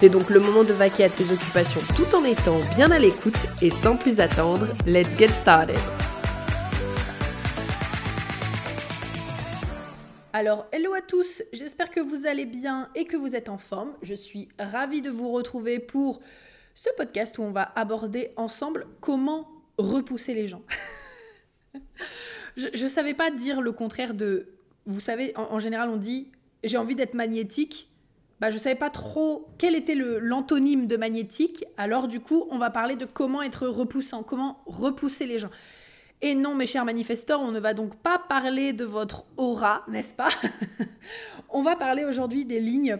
[0.00, 3.34] C'est donc le moment de vaquer à tes occupations tout en étant bien à l'écoute
[3.60, 5.76] et sans plus attendre, let's get started.
[10.32, 13.90] Alors, hello à tous, j'espère que vous allez bien et que vous êtes en forme.
[14.00, 16.20] Je suis ravie de vous retrouver pour
[16.76, 20.62] ce podcast où on va aborder ensemble comment repousser les gens.
[22.56, 24.46] je ne savais pas dire le contraire de...
[24.86, 26.30] Vous savez, en général, on dit
[26.62, 27.88] j'ai envie d'être magnétique
[28.40, 31.64] bah, je ne savais pas trop quel était l'antonyme de magnétique.
[31.76, 35.50] Alors du coup, on va parler de comment être repoussant, comment repousser les gens.
[36.20, 40.14] Et non, mes chers manifestants, on ne va donc pas parler de votre aura, n'est-ce
[40.14, 40.30] pas?
[41.48, 42.98] On va parler aujourd'hui des lignes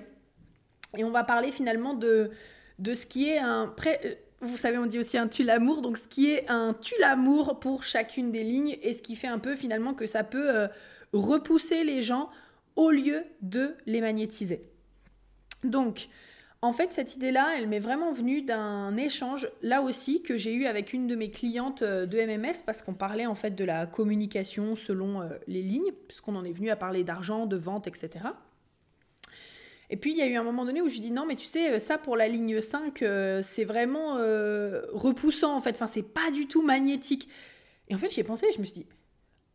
[0.97, 2.31] et on va parler finalement de,
[2.79, 3.67] de ce qui est un...
[3.67, 4.21] Pré...
[4.41, 8.31] Vous savez, on dit aussi un tue-l'amour, donc ce qui est un tue-l'amour pour chacune
[8.31, 10.69] des lignes et ce qui fait un peu finalement que ça peut euh,
[11.13, 12.31] repousser les gens
[12.77, 14.68] au lieu de les magnétiser.
[15.65, 16.09] Donc,
[16.61, 20.67] en fait, cette idée-là, elle m'est vraiment venue d'un échange, là aussi, que j'ai eu
[20.67, 23.87] avec une de mes clientes euh, de MMS, parce qu'on parlait en fait de la
[23.87, 28.11] communication selon euh, les lignes, puisqu'on en est venu à parler d'argent, de vente, etc.
[29.89, 31.37] Et puis, il y a eu un moment donné où je lui dis non, mais
[31.37, 34.15] tu sais, ça pour la ligne 5, euh, c'est vraiment
[34.93, 35.71] repoussant, en fait.
[35.71, 37.29] Enfin, c'est pas du tout magnétique.
[37.89, 38.87] Et en fait, j'y ai pensé, je me suis dit,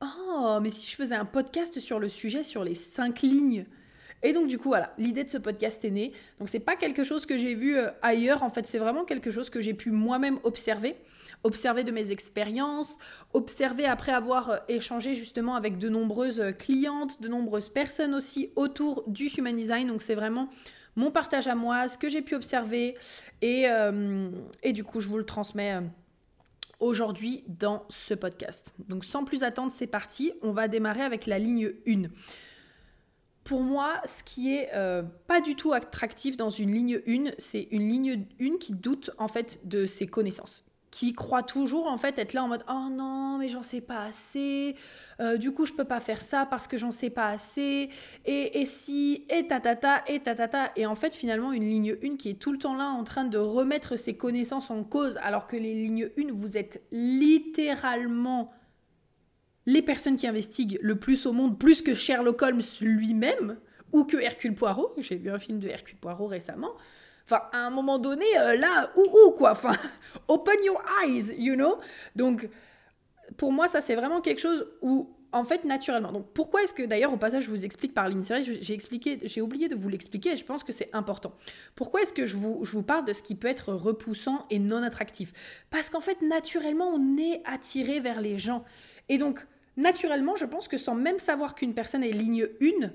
[0.01, 3.65] oh, mais si je faisais un podcast sur le sujet, sur les 5 lignes,
[4.23, 6.13] et donc du coup voilà, l'idée de ce podcast est née.
[6.39, 9.29] Donc c'est pas quelque chose que j'ai vu euh, ailleurs, en fait c'est vraiment quelque
[9.29, 10.95] chose que j'ai pu moi-même observer,
[11.43, 12.97] observer de mes expériences,
[13.33, 18.49] observer après avoir euh, échangé justement avec de nombreuses euh, clientes, de nombreuses personnes aussi
[18.55, 19.87] autour du human design.
[19.87, 20.49] Donc c'est vraiment
[20.95, 22.95] mon partage à moi, ce que j'ai pu observer
[23.41, 23.65] et,
[24.61, 25.81] et, du coup je vous le transmets
[26.79, 28.71] aujourd'hui dans ce podcast.
[28.77, 30.33] Donc sans plus attendre, c'est parti.
[30.43, 32.03] On va démarrer avec la ligne 1
[33.43, 37.67] pour moi, ce qui est euh, pas du tout attractif dans une ligne 1, c'est
[37.71, 42.17] une ligne 1 qui doute en fait de ses connaissances, qui croit toujours en fait
[42.19, 44.75] être là en mode oh non mais j'en sais pas assez,
[45.19, 47.89] euh, du coup je peux pas faire ça parce que j'en sais pas assez,
[48.25, 52.29] et, et si, et tatata, et tatata, et en fait finalement une ligne 1 qui
[52.29, 55.57] est tout le temps là en train de remettre ses connaissances en cause, alors que
[55.57, 58.53] les lignes 1 vous êtes littéralement
[59.65, 63.57] les personnes qui investiguent le plus au monde, plus que Sherlock Holmes lui-même,
[63.91, 66.71] ou que Hercule Poirot, j'ai vu un film de Hercule Poirot récemment,
[67.25, 69.73] enfin, à un moment donné, euh, là, ou, ou, quoi, enfin,
[70.27, 71.77] open your eyes, you know?
[72.15, 72.49] Donc,
[73.37, 76.11] pour moi, ça, c'est vraiment quelque chose où, en fait, naturellement.
[76.11, 78.23] Donc, pourquoi est-ce que, d'ailleurs, au passage, je vous explique par ligne?
[78.23, 81.33] J'ai expliqué, j'ai oublié de vous l'expliquer, et je pense que c'est important.
[81.75, 84.59] Pourquoi est-ce que je vous, je vous parle de ce qui peut être repoussant et
[84.59, 85.33] non attractif?
[85.69, 88.65] Parce qu'en fait, naturellement, on est attiré vers les gens.
[89.09, 89.45] Et donc,
[89.77, 92.89] naturellement, je pense que sans même savoir qu'une personne est ligne 1,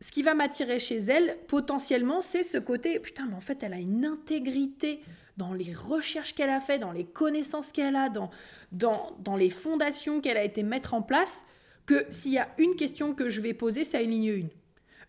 [0.00, 3.72] ce qui va m'attirer chez elle, potentiellement, c'est ce côté, putain, mais en fait, elle
[3.72, 5.00] a une intégrité
[5.36, 8.30] dans les recherches qu'elle a fait, dans les connaissances qu'elle a, dans,
[8.72, 11.46] dans, dans les fondations qu'elle a été mettre en place,
[11.86, 14.48] que s'il y a une question que je vais poser, c'est à une ligne 1.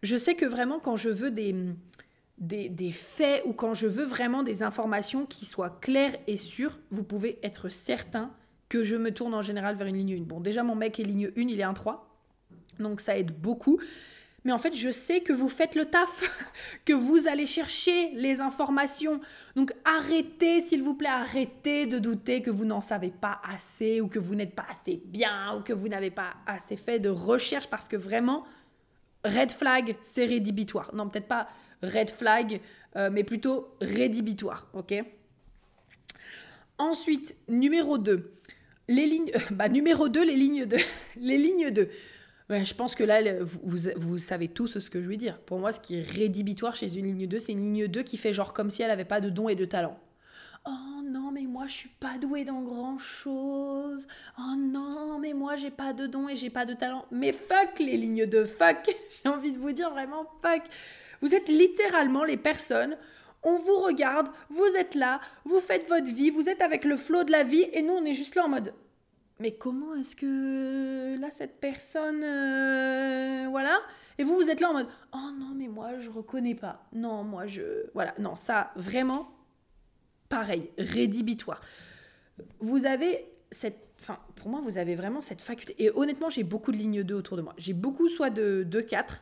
[0.01, 1.53] Je sais que vraiment, quand je veux des,
[2.37, 6.79] des, des, faits ou quand je veux vraiment des informations qui soient claires et sûres,
[6.89, 8.33] vous pouvez être certain
[8.69, 10.25] que je me tourne en général vers une ligne 1.
[10.25, 12.07] Bon, déjà, mon mec est ligne 1, il est un 3.
[12.79, 13.79] Donc ça aide beaucoup.
[14.45, 16.53] Mais en fait, je sais que vous faites le taf,
[16.85, 19.19] que vous allez chercher les informations.
[19.55, 24.07] Donc arrêtez, s'il vous plaît, arrêtez de douter que vous n'en savez pas assez ou
[24.07, 27.67] que vous n'êtes pas assez bien ou que vous n'avez pas assez fait de recherche
[27.67, 28.45] parce que vraiment,
[29.25, 30.95] red flag, c'est rédhibitoire.
[30.95, 31.49] Non, peut-être pas
[31.83, 32.61] red flag,
[32.95, 35.03] euh, mais plutôt rédhibitoire, ok?
[36.77, 38.33] Ensuite, numéro 2,
[38.89, 40.77] les lignes, bah, numéro 2, les lignes de,
[41.17, 41.87] les lignes 2.
[42.49, 45.39] je pense que là, vous, vous, savez tous ce que je veux dire.
[45.39, 48.17] Pour moi, ce qui est rédhibitoire chez une ligne 2, c'est une ligne 2 qui
[48.17, 49.97] fait genre comme si elle n'avait pas de dons et de talent.
[50.65, 54.07] Oh non, mais moi je suis pas douée dans grand chose.
[54.37, 57.05] Oh non, mais moi j'ai pas de dons et j'ai pas de talent.
[57.11, 58.89] Mais fuck les lignes 2, fuck.
[59.23, 60.63] J'ai envie de vous dire vraiment fuck.
[61.21, 62.97] Vous êtes littéralement les personnes
[63.43, 67.23] on vous regarde, vous êtes là, vous faites votre vie, vous êtes avec le flot
[67.23, 68.73] de la vie, et nous, on est juste là en mode
[69.39, 73.79] mais comment est-ce que là, cette personne, euh, voilà?
[74.17, 76.85] Et vous, vous êtes là en mode Oh non, mais moi, je reconnais pas.
[76.91, 77.89] Non, moi, je.
[77.93, 79.31] Voilà, non, ça, vraiment,
[80.27, 81.61] pareil, rédhibitoire.
[82.59, 83.77] Vous avez cette.
[84.01, 85.75] Enfin, pour moi, vous avez vraiment cette faculté.
[85.77, 87.53] Et honnêtement, j'ai beaucoup de lignes 2 autour de moi.
[87.57, 89.21] J'ai beaucoup soit de 2-4,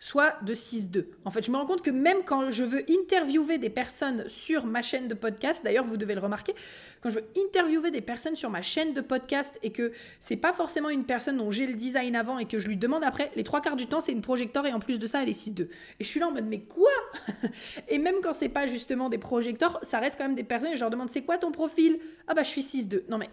[0.00, 1.06] soit de 6-2.
[1.24, 4.64] En fait, je me rends compte que même quand je veux interviewer des personnes sur
[4.64, 6.54] ma chaîne de podcast, d'ailleurs, vous devez le remarquer,
[7.02, 10.52] quand je veux interviewer des personnes sur ma chaîne de podcast et que c'est pas
[10.52, 13.44] forcément une personne dont j'ai le design avant et que je lui demande après, les
[13.44, 15.62] trois quarts du temps, c'est une projecteur et en plus de ça, elle est 6-2.
[15.62, 15.68] Et
[16.00, 16.90] je suis là en mode, mais quoi?
[17.88, 20.76] Et même quand c'est pas justement des projecteurs, ça reste quand même des personnes et
[20.76, 21.98] je leur demande, c'est quoi ton profil?
[22.26, 23.02] Ah bah, je suis 6-2.
[23.08, 23.30] Non mais,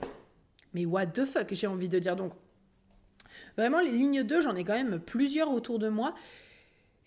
[0.73, 2.15] mais what the fuck, j'ai envie de dire.
[2.15, 2.33] Donc,
[3.57, 6.13] vraiment, les lignes 2, j'en ai quand même plusieurs autour de moi.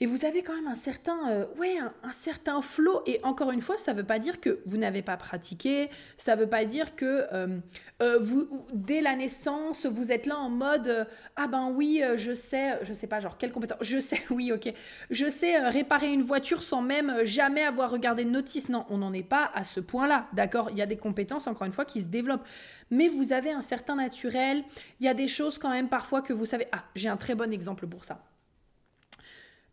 [0.00, 3.02] Et vous avez quand même un certain, euh, ouais, un, certain flow.
[3.06, 5.90] Et encore une fois, ça ne veut pas dire que vous n'avez pas pratiqué.
[6.16, 7.58] Ça ne veut pas dire que euh,
[8.00, 12.78] euh, vous, dès la naissance, vous êtes là en mode ah ben oui, je sais,
[12.82, 13.78] je sais pas, genre quelle compétence.
[13.80, 14.72] Je sais, oui, ok.
[15.10, 18.68] Je sais réparer une voiture sans même jamais avoir regardé de notice.
[18.68, 20.28] Non, on n'en est pas à ce point-là.
[20.32, 20.70] D'accord?
[20.70, 22.46] Il y a des compétences, encore une fois, qui se développent.
[22.92, 24.62] Mais vous avez un certain naturel.
[25.00, 26.68] Il y a des choses quand même parfois que vous savez.
[26.70, 28.22] Ah, j'ai un très bon exemple pour ça.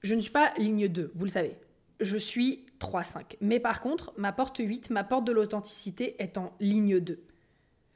[0.05, 1.55] Je ne suis pas ligne 2, vous le savez.
[1.99, 3.37] Je suis 3-5.
[3.41, 7.19] Mais par contre, ma porte 8, ma porte de l'authenticité est en ligne 2.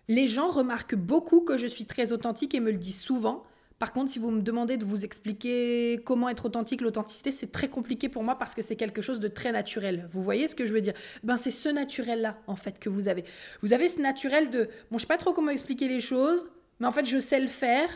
[0.08, 3.44] Les gens remarquent beaucoup que je suis très authentique et me le disent souvent.
[3.78, 7.70] Par contre, si vous me demandez de vous expliquer comment être authentique, l'authenticité, c'est très
[7.70, 10.08] compliqué pour moi parce que c'est quelque chose de très naturel.
[10.10, 10.96] Vous voyez ce que je veux dire?
[11.22, 13.24] Ben c'est ce naturel-là en fait que vous avez.
[13.62, 16.44] Vous avez ce naturel de bon, je sais pas trop comment expliquer les choses,
[16.80, 17.88] mais en fait je sais le faire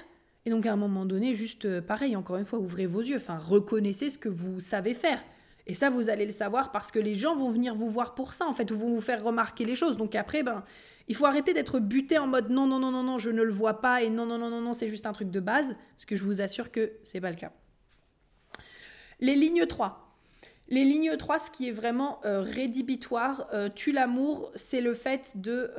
[0.46, 3.16] et donc à un moment donné, juste euh, pareil, encore une fois, ouvrez vos yeux,
[3.16, 5.24] enfin reconnaissez ce que vous savez faire.
[5.66, 8.34] Et ça, vous allez le savoir parce que les gens vont venir vous voir pour
[8.34, 9.96] ça, en fait, ou vont vous faire remarquer les choses.
[9.96, 10.66] Donc après, ben,
[11.08, 13.54] il faut arrêter d'être buté en mode non, non, non, non, non, je ne le
[13.54, 16.06] vois pas, et non, non, non, non, non, c'est juste un truc de base, parce
[16.06, 17.54] que je vous assure que c'est pas le cas.
[19.22, 20.18] Les lignes 3.
[20.68, 25.32] Les lignes 3, ce qui est vraiment euh, rédhibitoire, euh, tue l'amour, c'est le fait
[25.36, 25.72] de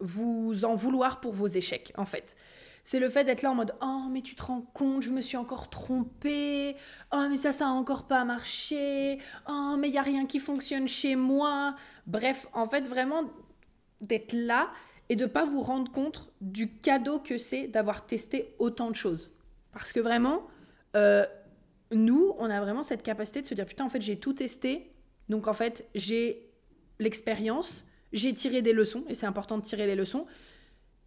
[0.00, 2.34] vous en vouloir pour vos échecs, en fait
[2.84, 5.22] c'est le fait d'être là en mode oh mais tu te rends compte je me
[5.22, 6.76] suis encore trompée.
[7.12, 9.18] Oh mais ça ça a encore pas marché.
[9.48, 11.74] Oh mais il y a rien qui fonctionne chez moi.
[12.06, 13.22] Bref en fait vraiment
[14.02, 14.70] d'être là
[15.08, 19.30] et de pas vous rendre compte du cadeau que c'est d'avoir testé autant de choses.
[19.72, 20.46] Parce que vraiment
[20.94, 21.24] euh,
[21.90, 24.92] nous on a vraiment cette capacité de se dire putain en fait j'ai tout testé.
[25.30, 26.50] Donc en fait j'ai
[26.98, 27.84] l'expérience.
[28.12, 30.26] J'ai tiré des leçons et c'est important de tirer les leçons.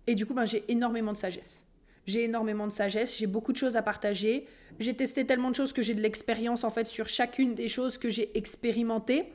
[0.07, 1.66] Et du coup, ben, j'ai énormément de sagesse
[2.07, 4.47] j'ai énormément de sagesse, j'ai beaucoup de choses à partager.
[4.79, 7.97] J'ai testé tellement de choses que j'ai de l'expérience en fait sur chacune des choses
[7.97, 9.31] que j'ai expérimentées.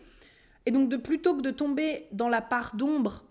[0.65, 3.25] Et donc de plutôt que de tomber dans la part d'ombre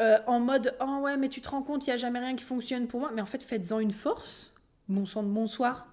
[0.00, 2.34] euh, en mode oh ouais mais tu te rends compte il y a jamais rien
[2.34, 4.52] qui fonctionne pour moi, mais en fait faites-en une force.
[4.88, 5.86] Bon sang de bonsoir.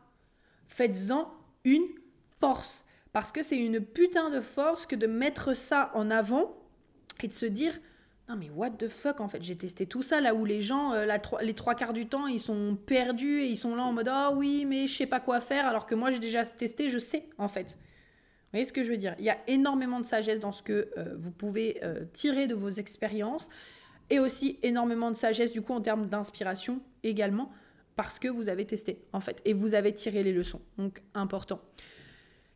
[0.67, 1.31] Faites-en
[1.65, 1.85] une
[2.39, 6.57] force parce que c'est une putain de force que de mettre ça en avant
[7.21, 7.77] et de se dire
[8.29, 10.93] non mais what the fuck en fait, j'ai testé tout ça là où les gens,
[10.93, 11.07] euh,
[11.41, 14.31] les trois quarts du temps, ils sont perdus et ils sont là en mode ah
[14.33, 17.27] oui mais je sais pas quoi faire alors que moi j'ai déjà testé, je sais
[17.39, 17.75] en fait.
[17.79, 19.15] Vous voyez ce que je veux dire?
[19.19, 22.55] Il y a énormément de sagesse dans ce que euh, vous pouvez euh, tirer de
[22.55, 23.49] vos expériences
[24.09, 27.51] et aussi énormément de sagesse du coup en termes d'inspiration également
[27.95, 30.61] parce que vous avez testé en fait et vous avez tiré les leçons.
[30.77, 31.61] Donc important.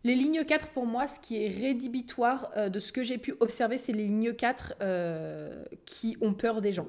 [0.05, 3.35] Les lignes 4, pour moi, ce qui est rédhibitoire euh, de ce que j'ai pu
[3.39, 6.87] observer, c'est les lignes 4 euh, qui ont peur des gens.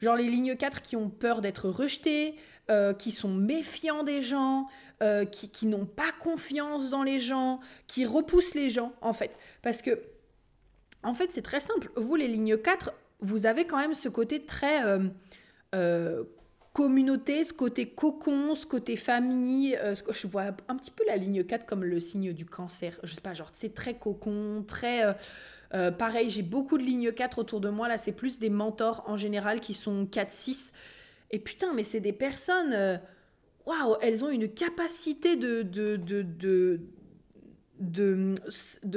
[0.00, 2.36] Genre les lignes 4 qui ont peur d'être rejetées,
[2.70, 4.66] euh, qui sont méfiants des gens,
[5.30, 9.38] qui, qui n'ont pas confiance dans les gens, qui repoussent les gens, en fait.
[9.62, 10.02] Parce que,
[11.04, 11.92] en fait, c'est très simple.
[11.94, 14.82] Vous, les lignes 4, vous avez quand même ce côté très
[16.78, 19.76] communauté, ce côté cocon, ce côté famille.
[19.82, 23.00] Euh, je vois un petit peu la ligne 4 comme le signe du cancer.
[23.02, 25.04] Je sais pas, genre, c'est très cocon, très.
[25.04, 25.12] Euh,
[25.74, 27.88] euh, pareil, j'ai beaucoup de lignes 4 autour de moi.
[27.88, 30.72] Là, c'est plus des mentors en général qui sont 4-6.
[31.32, 33.00] Et putain, mais c'est des personnes.
[33.66, 36.80] Waouh, elles ont une capacité de, de, de
[37.78, 38.34] de,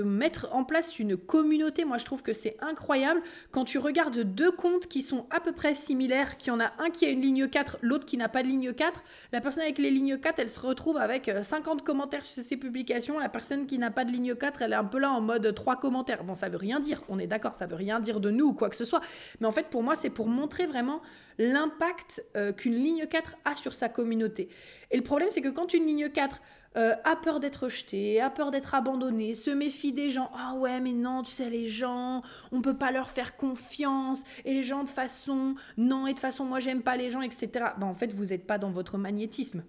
[0.03, 1.85] mettre en place une communauté.
[1.85, 3.21] Moi, je trouve que c'est incroyable
[3.51, 6.89] quand tu regardes deux comptes qui sont à peu près similaires, qui en a un
[6.89, 9.03] qui a une ligne 4, l'autre qui n'a pas de ligne 4.
[9.31, 12.57] La personne avec les lignes 4, elle se retrouve avec 50 euh, commentaires sur ses
[12.57, 13.19] publications.
[13.19, 15.53] La personne qui n'a pas de ligne 4, elle est un peu là en mode
[15.53, 16.23] 3 commentaires.
[16.23, 18.53] Bon, ça veut rien dire, on est d'accord, ça veut rien dire de nous ou
[18.53, 19.01] quoi que ce soit.
[19.39, 21.01] Mais en fait, pour moi, c'est pour montrer vraiment
[21.37, 24.49] l'impact euh, qu'une ligne 4 a sur sa communauté.
[24.91, 26.41] Et le problème, c'est que quand une ligne 4
[26.77, 30.31] euh, a peur d'être rejeté, a peur d'être abandonné, se méfie des gens.
[30.33, 34.23] Ah ouais, mais non, tu sais, les gens, on peut pas leur faire confiance.
[34.45, 37.49] Et les gens, de façon, non, et de façon, moi, j'aime pas les gens, etc.
[37.77, 39.63] Ben, en fait, vous n'êtes pas dans votre magnétisme.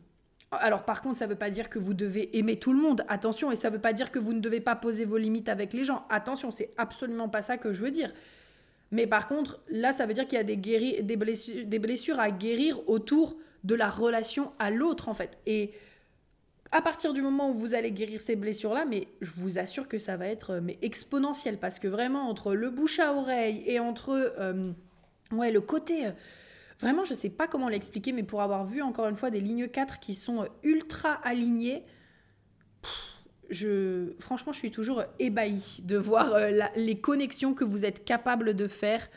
[0.52, 3.04] Alors par contre, ça ne veut pas dire que vous devez aimer tout le monde,
[3.08, 5.48] attention, et ça ne veut pas dire que vous ne devez pas poser vos limites
[5.48, 8.12] avec les gens, attention, c'est absolument pas ça que je veux dire.
[8.90, 12.20] Mais par contre, là, ça veut dire qu'il y a des, des, blessures, des blessures
[12.20, 15.38] à guérir autour de la relation à l'autre, en fait.
[15.46, 15.72] Et
[16.72, 19.98] à partir du moment où vous allez guérir ces blessures-là, mais je vous assure que
[19.98, 24.10] ça va être mais exponentiel, parce que vraiment, entre le bouche à oreille et entre
[24.38, 24.72] euh,
[25.32, 26.06] ouais, le côté...
[26.06, 26.12] Euh,
[26.80, 29.40] vraiment, je ne sais pas comment l'expliquer, mais pour avoir vu encore une fois des
[29.40, 31.84] lignes 4 qui sont ultra alignées,
[33.50, 38.54] je, franchement, je suis toujours ébahie de voir euh, les connexions que vous êtes capable
[38.54, 39.08] de faire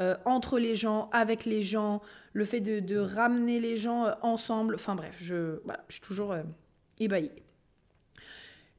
[0.00, 4.74] euh, entre les gens, avec les gens, le fait de, ramener les gens euh, ensemble.
[4.74, 6.34] Enfin bref, je, je suis toujours
[6.98, 7.30] ébahie.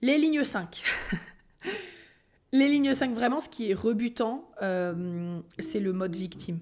[0.01, 0.83] Les lignes 5.
[2.51, 6.59] les lignes 5, vraiment, ce qui est rebutant, c'est le mode victime.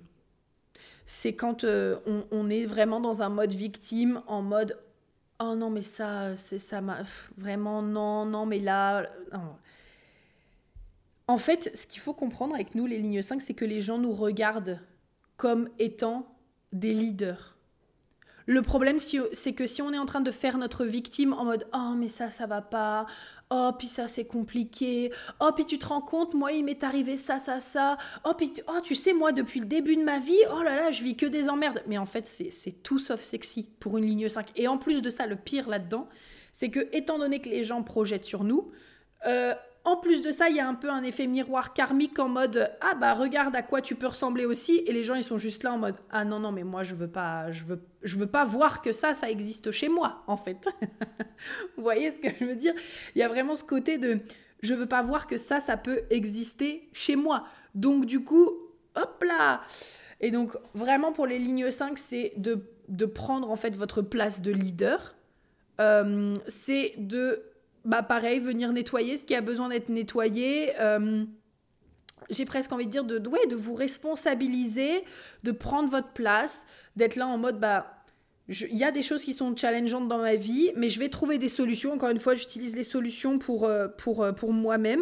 [1.06, 4.78] C'est quand on, on est vraiment dans un mode victime, en mode
[5.40, 6.82] oh non mais ça c'est ça
[7.38, 9.10] vraiment non non mais là
[11.28, 13.98] en fait ce qu'il faut comprendre avec nous les lignes 5 c'est que les gens
[13.98, 14.80] nous regardent
[15.38, 16.28] comme étant
[16.72, 17.53] des leaders
[18.46, 21.68] le problème c'est que si on est en train de faire notre victime en mode
[21.74, 23.06] oh mais ça ça va pas
[23.56, 25.12] Oh, puis ça, c'est compliqué.
[25.40, 27.98] Oh, puis tu te rends compte, moi, il m'est arrivé ça, ça, ça.
[28.26, 30.90] Oh, puis oh, tu sais, moi, depuis le début de ma vie, oh là là,
[30.90, 31.84] je vis que des emmerdes.
[31.86, 34.48] Mais en fait, c'est tout sauf sexy pour une ligne 5.
[34.56, 36.10] Et en plus de ça, le pire là-dedans,
[36.52, 38.72] c'est que, étant donné que les gens projettent sur nous,
[39.28, 39.54] euh,
[39.86, 42.72] en plus de ça, il y a un peu un effet miroir karmique en mode
[42.80, 45.64] ah bah regarde à quoi tu peux ressembler aussi et les gens ils sont juste
[45.64, 48.28] là en mode ah non non mais moi je veux pas je veux je veux
[48.28, 50.70] pas voir que ça ça existe chez moi en fait.
[51.76, 52.74] Vous voyez ce que je veux dire?
[53.16, 54.20] Il y a vraiment ce côté de
[54.62, 57.46] je veux pas voir que ça ça peut exister chez moi.
[57.76, 58.52] Donc du coup,
[58.96, 59.62] hop là.
[60.22, 64.42] Et donc vraiment pour les lignes 5, c'est de, de prendre en fait votre place
[64.42, 65.16] de leader.
[65.82, 67.44] Euh, c'est de
[67.86, 70.74] bah pareil, venir nettoyer ce qui a besoin d'être nettoyé.
[70.80, 71.26] Euh,
[72.30, 75.04] j'ai presque envie de dire de, ouais, de vous responsabiliser,
[75.44, 78.00] de prendre votre place, d'être là en mode bah
[78.50, 81.38] il y a des choses qui sont challengeantes dans ma vie, mais je vais trouver
[81.38, 81.94] des solutions.
[81.94, 85.00] Encore une fois, j'utilise les solutions pour, euh, pour, euh, pour moi-même.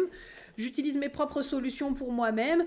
[0.56, 2.64] J'utilise mes propres solutions pour moi-même.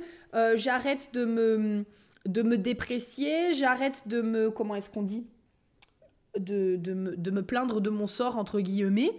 [0.55, 1.85] j'arrête de me,
[2.25, 3.53] de me déprécier.
[3.53, 4.51] J'arrête de me.
[4.51, 5.25] Comment est-ce qu'on dit?
[6.37, 9.11] De, de, de me plaindre de mon sort, entre guillemets.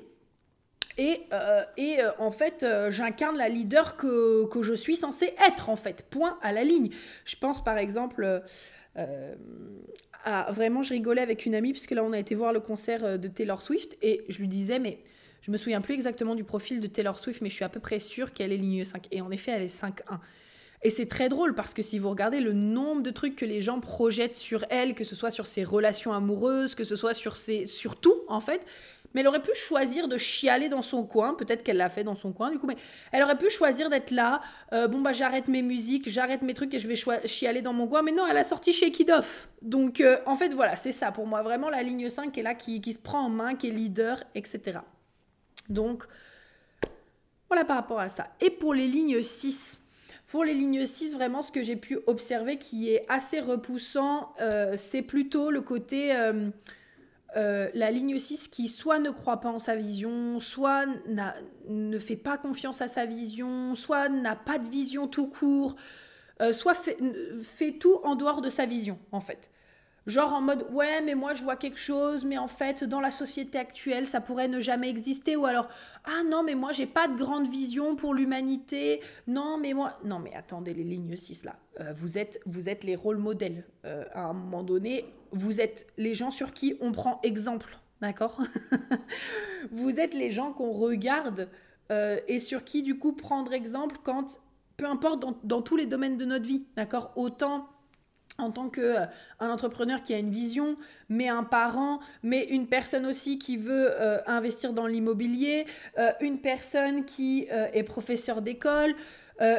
[0.98, 5.68] Et, euh, euh, en fait, euh, j'incarne la leader que, que, je suis censée être,
[5.68, 6.06] en fait.
[6.08, 6.90] Point à la ligne.
[7.24, 8.42] Je pense par exemple
[10.24, 10.50] à.
[10.52, 13.28] Vraiment, je rigolais avec une amie, puisque là, on a été voir le concert de
[13.28, 14.98] Taylor Swift, et je lui disais, mais.
[15.42, 17.78] Je me souviens plus exactement du profil de Taylor Swift, mais je suis à peu
[17.78, 19.06] près sûre qu'elle est ligne 5.
[19.12, 20.18] Et en effet, elle est 5-1.
[20.82, 23.60] Et c'est très drôle parce que si vous regardez le nombre de trucs que les
[23.62, 27.36] gens projettent sur elle, que ce soit sur ses relations amoureuses, que ce soit sur
[27.36, 27.66] ses.
[27.66, 28.66] sur tout, en fait,
[29.16, 32.14] mais elle aurait pu choisir de chialer dans son coin, peut-être qu'elle l'a fait dans
[32.14, 32.76] son coin du coup, mais
[33.12, 34.42] elle aurait pu choisir d'être là,
[34.74, 37.88] euh, bon bah j'arrête mes musiques, j'arrête mes trucs et je vais chialer dans mon
[37.88, 39.48] coin, mais non, elle a sorti Shake It Off.
[39.62, 42.42] Donc euh, en fait voilà, c'est ça pour moi, vraiment la ligne 5 qui est
[42.42, 44.80] là, qui, se prend en main, qui est leader, etc.
[45.70, 46.04] Donc
[47.48, 48.28] voilà par rapport à ça.
[48.42, 49.78] Et pour les lignes 6,
[50.26, 54.74] pour les lignes 6, vraiment, ce que j'ai pu observer qui est assez repoussant, euh,
[54.76, 56.14] c'est plutôt le côté
[57.36, 60.86] la ligne 6 qui soit ne croit pas en sa vision, soit
[61.68, 65.76] ne fait pas confiance à sa vision, soit n'a pas de vision tout court,
[66.42, 69.50] euh, soit fait, tout en dehors de sa vision, en fait.
[70.06, 73.10] Genre en mode ouais mais moi je vois quelque chose mais en fait dans la
[73.10, 75.34] société actuelle ça pourrait ne jamais exister.
[75.34, 75.68] Ou alors
[76.04, 79.00] ah non mais moi j'ai pas de grande vision pour l'humanité.
[79.26, 81.56] Non mais moi non mais attendez les lignes 6 là.
[81.80, 83.64] Euh, vous êtes vous êtes les rôles modèles.
[83.84, 88.40] Euh, à un moment donné vous êtes les gens sur qui on prend exemple d'accord?
[89.72, 91.48] Vous êtes les gens qu'on regarde
[91.90, 94.40] euh, et sur qui du coup prendre exemple quand
[94.76, 97.12] peu importe dans, dans tous les domaines de notre vie d'accord?
[97.16, 97.66] Autant
[98.38, 99.06] en tant que euh,
[99.40, 100.76] un entrepreneur qui a une vision,
[101.08, 105.66] mais un parent, mais une personne aussi qui veut euh, investir dans l'immobilier,
[105.98, 108.94] euh, une personne qui est professeur d'école,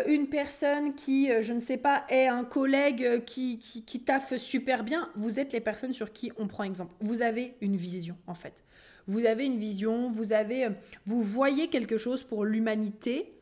[0.07, 5.09] une personne qui, je ne sais pas, est un collègue qui, qui, taffe super bien,
[5.15, 6.95] vous êtes les personnes sur qui on prend exemple.
[6.99, 8.63] Vous avez une vision en fait.
[9.05, 10.69] Vous avez une vision, vous avez,
[11.05, 13.33] vous voyez quelque chose pour l'humanité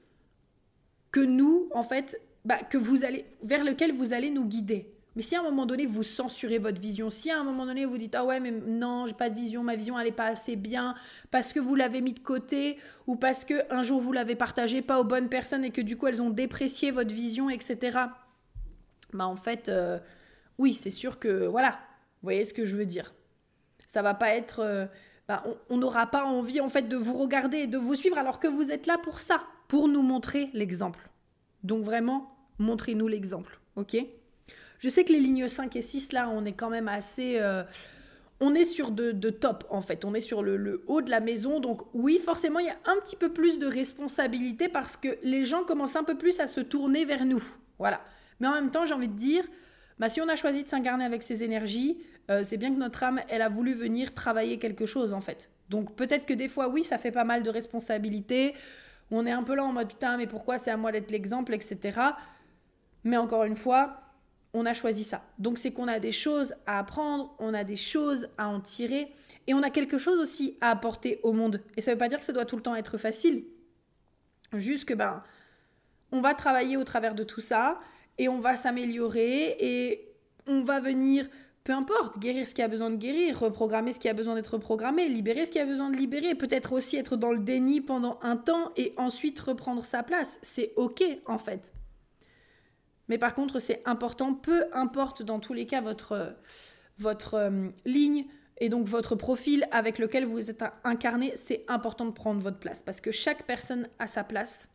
[1.11, 4.94] que nous, en fait, bah, que vous allez, vers lequel vous allez nous guider.
[5.15, 7.85] Mais si à un moment donné vous censurez votre vision, si à un moment donné
[7.85, 10.27] vous dites ah ouais mais non j'ai pas de vision, ma vision elle est pas
[10.27, 10.95] assez bien
[11.31, 14.81] parce que vous l'avez mis de côté ou parce que un jour vous l'avez partagé
[14.81, 17.97] pas aux bonnes personnes et que du coup elles ont déprécié votre vision etc.
[19.13, 19.99] Bah en fait euh,
[20.57, 21.79] oui c'est sûr que voilà
[22.21, 23.13] vous voyez ce que je veux dire.
[23.87, 24.85] Ça va pas être euh,
[25.27, 28.39] bah, on n'aura pas envie en fait de vous regarder et de vous suivre alors
[28.39, 31.09] que vous êtes là pour ça, pour nous montrer l'exemple.
[31.63, 33.97] Donc vraiment, montrez-nous l'exemple, ok?
[34.79, 37.37] Je sais que les lignes 5 et 6 là, on est quand même assez...
[37.39, 37.63] Euh,
[38.39, 41.59] on est sur de, top en fait, on est sur le, haut de la maison,
[41.59, 45.45] donc oui forcément il y a un petit peu plus de responsabilité parce que les
[45.45, 47.43] gens commencent un peu plus à se tourner vers nous,
[47.79, 48.01] voilà.
[48.39, 49.45] Mais en même temps j'ai envie de dire,
[49.99, 51.97] bah, si on a choisi de s'incarner avec ces énergies,
[52.29, 55.49] euh, c'est bien que notre âme, elle a voulu venir travailler quelque chose en fait.
[55.69, 58.53] Donc peut-être que des fois, oui, ça fait pas mal de responsabilités.
[59.11, 61.53] On est un peu là en mode putain, mais pourquoi c'est à moi d'être l'exemple,
[61.53, 61.99] etc.
[63.03, 64.01] Mais encore une fois,
[64.55, 65.21] on a choisi ça.
[65.37, 69.11] Donc c'est qu'on a des choses à apprendre, on a des choses à en tirer
[69.47, 71.61] et on a quelque chose aussi à apporter au monde.
[71.75, 73.43] Et ça veut pas dire que ça doit tout le temps être facile.
[74.53, 75.21] Juste que ben,
[76.11, 77.79] on va travailler au travers de tout ça
[78.17, 80.15] et on va s'améliorer et
[80.47, 81.27] on va venir
[81.65, 84.53] peu importe, guérir ce qui a besoin de guérir, reprogrammer ce qui a besoin d'être
[84.53, 88.19] reprogrammé, libérer ce qui a besoin de libérer, peut-être aussi être dans le déni pendant
[88.21, 90.37] un temps et ensuite reprendre sa place.
[90.43, 91.73] C'est ok en fait.
[93.07, 96.35] Mais par contre, c'est important, peu importe dans tous les cas votre,
[96.97, 98.25] votre euh, ligne
[98.57, 102.81] et donc votre profil avec lequel vous êtes incarné, c'est important de prendre votre place
[102.81, 104.69] parce que chaque personne a sa place.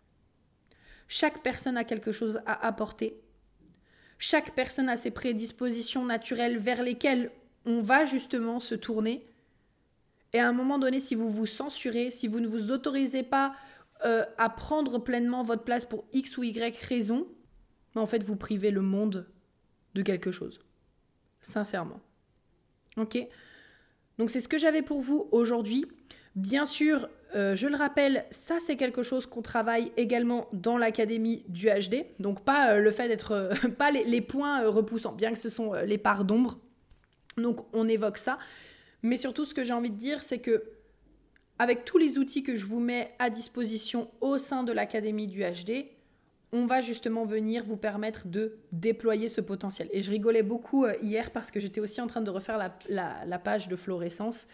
[1.09, 3.21] Chaque personne a quelque chose à apporter
[4.21, 7.33] chaque personne a ses prédispositions naturelles vers lesquelles
[7.65, 9.27] on va justement se tourner.
[10.35, 13.55] Et à un moment donné, si vous vous censurez, si vous ne vous autorisez pas
[14.05, 17.27] euh, à prendre pleinement votre place pour X ou Y raison,
[17.99, 19.27] en fait, vous privez le monde
[19.95, 20.61] de quelque chose.
[21.41, 22.01] Sincèrement.
[22.97, 23.19] Ok?
[24.19, 25.87] Donc c'est ce que j'avais pour vous aujourd'hui.
[26.37, 31.45] Bien sûr, euh, je le rappelle, ça c'est quelque chose qu'on travaille également dans l'académie
[31.49, 32.05] du HD.
[32.19, 35.73] Donc pas euh, le fait d'être, euh, pas les, points repoussants, bien que ce sont
[35.73, 36.61] les parts d'ombre.
[37.37, 38.39] Donc on évoque ça.
[39.03, 40.65] Mais surtout ce que j'ai envie de dire, c'est que
[41.59, 45.43] avec tous les outils que je vous mets à disposition au sein de l'académie du
[45.43, 45.87] HD,
[46.53, 49.89] on va justement venir vous permettre de déployer ce potentiel.
[49.93, 53.69] Et je rigolais beaucoup hier parce que j'étais aussi en train de refaire la, page
[53.69, 54.49] de fluorescence.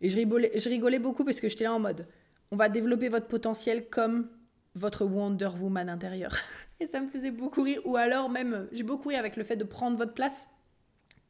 [0.00, 2.06] Et je rigolais, je rigolais beaucoup parce que j'étais là en mode,
[2.50, 4.28] on va développer votre potentiel comme
[4.74, 6.36] votre Wonder Woman intérieure.
[6.80, 7.80] Et ça me faisait beaucoup rire.
[7.84, 10.48] Ou alors même, j'ai beaucoup ri avec le fait de prendre votre place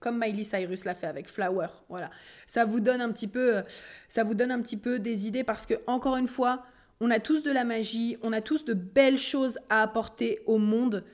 [0.01, 1.67] comme Miley Cyrus l'a fait avec Flower.
[1.89, 2.11] Voilà.
[2.47, 3.63] Ça vous donne un petit peu,
[4.07, 6.65] ça vous donne un petit peu des idées parce que, encore une fois,
[7.01, 10.59] on a tous de la magie, on a tous de belles choses à apporter au
[10.59, 11.05] monde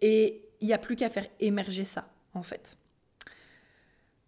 [0.00, 2.76] et il n'y a plus qu'à faire émerger ça, en fait.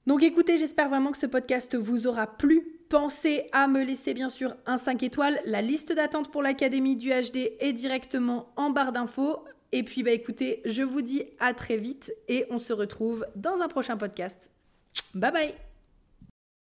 [0.06, 2.80] Donc écoutez, j'espère vraiment que ce podcast vous aura plu.
[2.88, 5.40] Pensez à me laisser bien sûr un 5 étoiles.
[5.44, 9.44] La liste d'attente pour l'Académie du HD est directement en barre d'infos.
[9.70, 13.62] Et puis bah écoutez, je vous dis à très vite et on se retrouve dans
[13.62, 14.50] un prochain podcast.
[15.14, 15.71] Bye bye